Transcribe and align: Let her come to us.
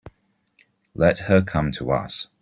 Let 0.95 1.19
her 1.19 1.43
come 1.43 1.71
to 1.73 1.91
us. 1.91 2.27